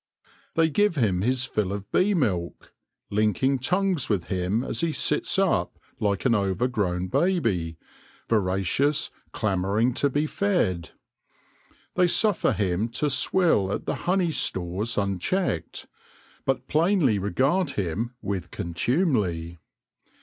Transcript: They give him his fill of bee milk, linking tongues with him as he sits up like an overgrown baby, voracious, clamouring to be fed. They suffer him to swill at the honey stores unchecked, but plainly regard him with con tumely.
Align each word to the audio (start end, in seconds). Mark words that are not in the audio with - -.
They 0.55 0.67
give 0.67 0.95
him 0.95 1.21
his 1.21 1.45
fill 1.45 1.71
of 1.71 1.91
bee 1.91 2.15
milk, 2.15 2.73
linking 3.11 3.59
tongues 3.59 4.09
with 4.09 4.29
him 4.29 4.63
as 4.63 4.81
he 4.81 4.91
sits 4.91 5.37
up 5.37 5.77
like 5.99 6.25
an 6.25 6.33
overgrown 6.33 7.07
baby, 7.09 7.77
voracious, 8.27 9.11
clamouring 9.31 9.93
to 9.93 10.09
be 10.09 10.25
fed. 10.25 10.89
They 11.93 12.07
suffer 12.07 12.53
him 12.53 12.89
to 12.97 13.11
swill 13.11 13.71
at 13.71 13.85
the 13.85 13.93
honey 14.09 14.31
stores 14.31 14.97
unchecked, 14.97 15.85
but 16.45 16.67
plainly 16.67 17.19
regard 17.19 17.69
him 17.77 18.15
with 18.23 18.49
con 18.49 18.73
tumely. 18.73 19.59